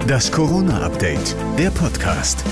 [0.00, 2.44] Das Corona-Update, der Podcast.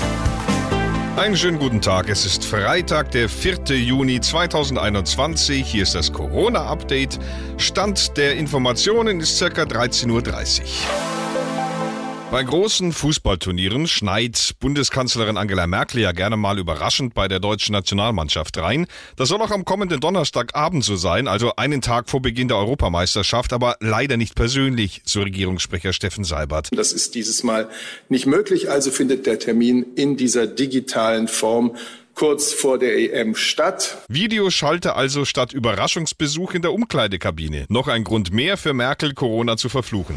[1.17, 2.09] Einen schönen guten Tag.
[2.09, 3.77] Es ist Freitag, der 4.
[3.77, 5.65] Juni 2021.
[5.65, 7.19] Hier ist das Corona-Update.
[7.57, 11.10] Stand der Informationen ist circa 13.30 Uhr.
[12.31, 18.57] Bei großen Fußballturnieren schneit Bundeskanzlerin Angela Merkel ja gerne mal überraschend bei der deutschen Nationalmannschaft
[18.57, 18.87] rein.
[19.17, 23.51] Das soll auch am kommenden Donnerstagabend so sein, also einen Tag vor Beginn der Europameisterschaft,
[23.51, 26.69] aber leider nicht persönlich, so Regierungssprecher Steffen Seibert.
[26.71, 27.67] Das ist dieses Mal
[28.07, 31.75] nicht möglich, also findet der Termin in dieser digitalen Form
[32.15, 33.97] kurz vor der EM statt.
[34.07, 37.65] Videoschalte also statt Überraschungsbesuch in der Umkleidekabine.
[37.67, 40.15] Noch ein Grund mehr für Merkel, Corona zu verfluchen.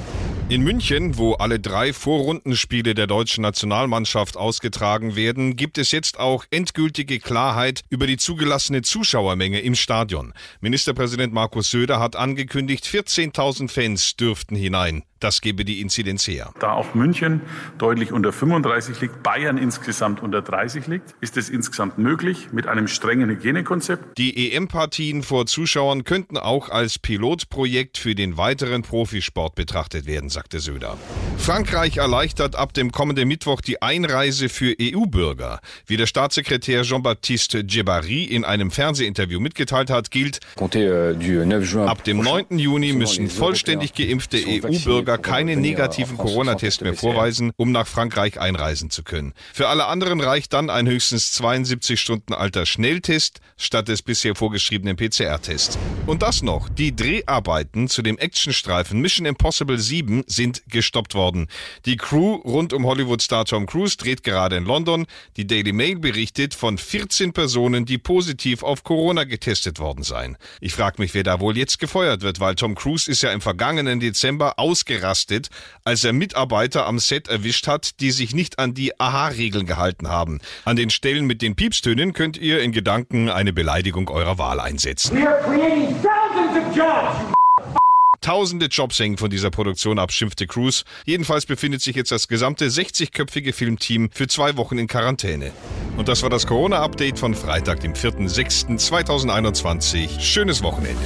[0.51, 6.45] In München, wo alle drei Vorrundenspiele der deutschen Nationalmannschaft ausgetragen werden, gibt es jetzt auch
[6.51, 10.35] endgültige Klarheit über die zugelassene Zuschauermenge im Stadion.
[10.61, 15.03] Ministerpräsident Markus Söder hat angekündigt, 14.000 Fans dürften hinein.
[15.25, 16.53] Das gebe die Inzidenz her.
[16.61, 17.41] Da auch München
[17.79, 22.89] deutlich unter 35 liegt, Bayern insgesamt unter 30 liegt, ist es insgesamt möglich mit einem
[22.89, 24.19] strengen Hygienekonzept.
[24.19, 30.61] Die EM-Partien vor Zuschauern könnten auch als Pilotprojekt für den weiteren Profisport betrachtet werden, sagte
[30.61, 30.99] Söder.
[31.39, 35.61] Frankreich erleichtert ab dem kommenden Mittwoch die Einreise für EU-Bürger.
[35.87, 40.41] Wie der Staatssekretär Jean-Baptiste Djebari in einem Fernsehinterview mitgeteilt hat, gilt,
[40.75, 42.59] euh, ab dem 9.
[42.59, 48.91] Juni müssen vollständig geimpfte EU-Bürger Bürger keinen negativen Corona-Test mehr vorweisen, um nach Frankreich einreisen
[48.91, 49.33] zu können.
[49.53, 54.97] Für alle anderen reicht dann ein höchstens 72 Stunden alter Schnelltest statt des bisher vorgeschriebenen
[54.97, 55.79] PCR-Tests.
[56.07, 61.49] Und das noch, die Dreharbeiten zu dem Actionstreifen Mission Impossible 7 sind gestoppt worden.
[61.87, 65.07] Die Crew rund um Hollywood-Star Tom Cruise dreht gerade in London.
[65.37, 70.37] Die Daily Mail berichtet von 14 Personen, die positiv auf Corona getestet worden seien.
[70.61, 73.41] Ich frage mich, wer da wohl jetzt gefeuert wird, weil Tom Cruise ist ja im
[73.41, 75.51] vergangenen Dezember ausgerastet ausgerastet,
[75.85, 80.41] als er Mitarbeiter am Set erwischt hat, die sich nicht an die Aha-Regeln gehalten haben.
[80.65, 85.19] An den Stellen mit den Piepstönen könnt ihr in Gedanken eine Beleidigung eurer Wahl einsetzen.
[88.21, 90.85] Tausende Jobs hängen von dieser Produktion ab, schimpfte Cruz.
[91.05, 95.53] Jedenfalls befindet sich jetzt das gesamte 60-köpfige Filmteam für zwei Wochen in Quarantäne.
[95.99, 100.21] Und das war das Corona-Update von Freitag, dem 4.6.2021.
[100.21, 101.03] Schönes Wochenende.